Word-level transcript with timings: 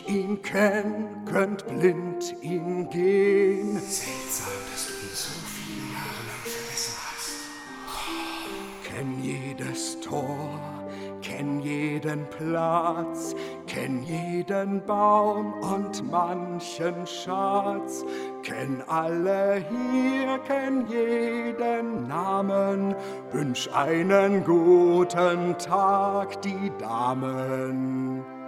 ihn 0.00 0.40
kennt, 0.42 1.26
könnt 1.26 1.66
blind 1.66 2.34
ihn 2.40 2.88
gehen. 2.88 3.78
Seltsam, 3.78 4.52
dass 4.70 4.86
du 4.86 4.92
ihn 4.92 5.14
so 5.14 5.34
viele 5.46 5.92
Jahre 5.92 6.22
lang 6.28 6.42
vergessen 6.44 6.94
hast. 7.10 7.32
Kenn 8.84 9.22
jedes 9.22 10.00
Tor, 10.00 10.60
kenn 11.20 11.60
jeden 11.60 12.26
Platz, 12.30 13.34
kenn 13.66 14.02
jeden 14.02 14.84
Baum 14.86 15.54
und 15.60 16.10
manchen 16.10 17.06
Schatz, 17.06 18.04
kenn 18.42 18.82
alle 18.86 19.64
hier, 19.68 20.38
kenn 20.46 20.86
jeden 20.88 22.08
Namen, 22.08 22.94
wünsch 23.32 23.68
einen 23.72 24.44
guten 24.44 25.56
Tag, 25.58 26.40
die 26.42 26.72
Damen. 26.78 28.41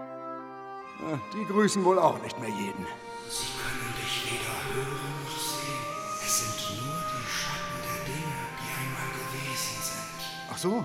Die 1.33 1.45
grüßen 1.45 1.85
wohl 1.85 1.99
auch 1.99 2.21
nicht 2.23 2.39
mehr 2.41 2.49
jeden. 2.49 2.87
Sie 3.29 3.47
können 3.61 3.95
dich 4.01 4.25
weder 4.25 4.57
hören 4.75 5.25
noch 5.25 5.39
sehen. 5.39 5.85
Es 6.25 6.39
sind 6.39 6.79
nur 6.81 7.03
die 7.13 7.27
Schatten 7.29 7.81
der 7.85 8.01
Dinge, 8.07 8.41
die 8.61 8.71
einmal 8.81 9.11
gewesen 9.21 9.83
sind. 9.83 10.19
Ach 10.53 10.59
so. 10.59 10.85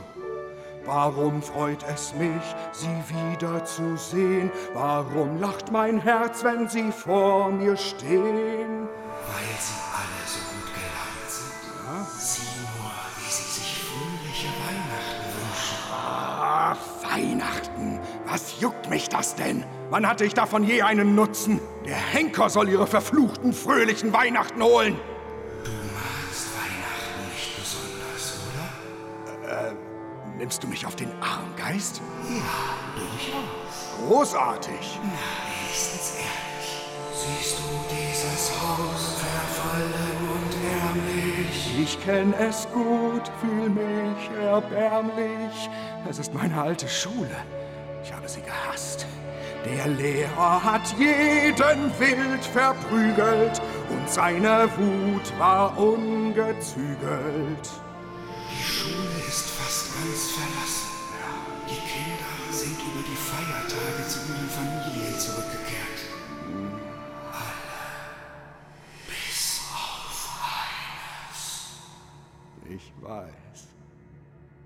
Warum 0.85 1.41
freut 1.41 1.83
es 1.83 2.15
mich, 2.15 2.41
Sie 2.71 2.87
wiederzusehen? 2.87 4.51
Warum 4.73 5.39
lacht 5.39 5.71
mein 5.71 5.99
Herz, 5.99 6.43
wenn 6.43 6.67
Sie 6.67 6.91
vor 6.91 7.51
mir 7.51 7.77
stehen? 7.77 8.87
Was 18.31 18.59
juckt 18.61 18.89
mich 18.91 19.09
das 19.09 19.33
denn? 19.33 19.63
Wann 19.89 20.07
hatte 20.07 20.23
ich 20.23 20.35
davon 20.35 20.63
je 20.63 20.83
einen 20.83 21.15
Nutzen? 21.15 21.59
Der 21.85 21.95
Henker 21.95 22.49
soll 22.49 22.69
ihre 22.69 22.85
verfluchten, 22.85 23.53
fröhlichen 23.53 24.13
Weihnachten 24.13 24.61
holen. 24.61 24.99
Du 25.63 25.71
magst 25.71 26.49
Weihnachten 26.53 27.27
nicht 27.33 27.57
besonders, 27.57 28.39
oder? 29.41 29.73
Nimmst 30.37 30.61
du 30.63 30.67
mich 30.67 30.85
auf 30.85 30.95
den 30.95 31.11
Arm, 31.21 31.55
Geist? 31.57 32.01
Ja, 32.29 32.39
durchaus. 32.95 34.07
Großartig. 34.07 34.99
Na, 35.01 35.09
wenigstens 35.09 36.17
ehrlich. 36.17 36.85
Siehst 37.11 37.57
du 37.57 37.63
dieses 37.89 38.51
Haus 38.61 39.15
verfallen 39.17 40.29
und 40.35 40.51
ärmlich? 40.83 41.79
Ich 41.81 41.99
kenn 42.05 42.33
es 42.33 42.67
gut, 42.71 43.23
fühl 43.41 43.69
mich 43.69 44.29
erbärmlich. 44.39 45.69
Es 46.07 46.19
ist 46.19 46.31
meine 46.33 46.61
alte 46.61 46.87
Schule. 46.87 47.35
Ich 48.03 48.13
habe 48.13 48.27
sie 48.27 48.41
gehasst. 48.41 49.05
Der 49.65 49.87
Lehrer 49.87 50.63
hat 50.63 50.95
jeden 50.97 51.99
wild 51.99 52.45
verprügelt 52.45 53.61
und 53.89 54.09
seine 54.09 54.69
Wut 54.77 55.37
war 55.37 55.77
ungezügelt. 55.77 57.69
Die 58.49 58.63
Schule 58.63 59.19
ist 59.27 59.49
fast 59.49 59.93
ganz 59.93 60.31
verlassen. 60.31 60.89
Die 61.67 61.75
Kinder 61.75 62.35
sind 62.51 62.79
über 62.79 63.03
die 63.05 63.15
Feiertage 63.15 64.07
zu 64.07 64.19
ihren 64.31 64.49
Familien 64.49 65.19
zurückgekehrt. 65.19 65.99
Alle. 67.31 67.79
Bis 69.07 69.61
auf 69.73 70.39
eines. 71.29 71.47
Ich 72.69 72.93
weiß. 73.01 73.78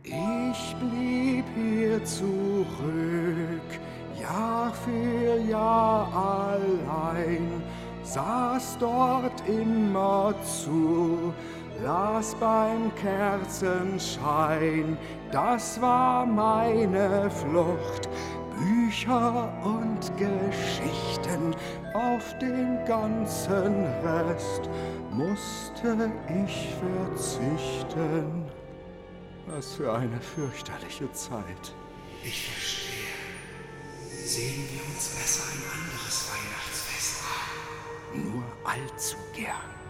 Ich 0.06 0.76
blieb 0.82 1.46
hier 1.56 2.04
zurück, 2.04 2.68
Jahr 4.20 4.74
für 4.74 5.40
Jahr 5.50 6.12
allein, 6.14 7.64
saß 8.04 8.80
dort 8.80 9.48
immer 9.48 10.34
zu, 10.44 11.34
las 11.82 12.36
beim 12.36 12.94
Kerzenschein, 12.96 14.98
das 15.32 15.80
war 15.80 16.26
meine 16.26 17.30
Flucht. 17.30 18.10
Bücher 18.60 19.54
und 19.64 20.02
Geschichten, 20.18 21.56
auf 21.94 22.38
den 22.40 22.84
ganzen 22.86 23.86
Rest 24.04 24.70
musste 25.12 26.12
ich 26.28 26.76
verzichten. 26.76 28.63
Was 29.56 29.76
für 29.76 29.94
eine 29.94 30.20
fürchterliche 30.20 31.12
Zeit. 31.12 31.76
Ich 32.24 32.48
verstehe. 32.48 32.90
Sehen 34.26 34.68
wir 34.72 34.84
uns 34.84 35.10
besser 35.10 35.44
ein 35.44 35.62
anderes 35.80 36.32
Weihnachtsfest 36.32 37.22
an. 38.14 38.32
Nur 38.32 38.44
allzu 38.64 39.16
gern. 39.36 39.83